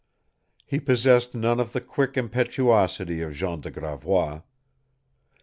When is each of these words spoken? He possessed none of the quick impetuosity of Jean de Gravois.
He 0.65 0.79
possessed 0.79 1.35
none 1.35 1.59
of 1.59 1.73
the 1.73 1.79
quick 1.79 2.17
impetuosity 2.17 3.21
of 3.21 3.33
Jean 3.33 3.61
de 3.61 3.69
Gravois. 3.69 4.41